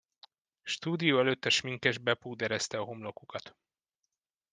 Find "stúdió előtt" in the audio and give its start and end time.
0.69-1.45